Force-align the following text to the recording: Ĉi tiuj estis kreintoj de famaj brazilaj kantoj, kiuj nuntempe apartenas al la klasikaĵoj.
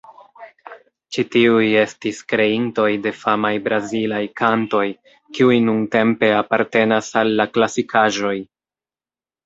Ĉi 1.17 1.25
tiuj 1.35 1.67
estis 1.81 2.21
kreintoj 2.33 2.87
de 3.05 3.13
famaj 3.19 3.53
brazilaj 3.69 4.23
kantoj, 4.43 4.83
kiuj 5.39 5.61
nuntempe 5.69 6.35
apartenas 6.43 7.15
al 7.23 7.35
la 7.43 7.51
klasikaĵoj. 7.59 8.39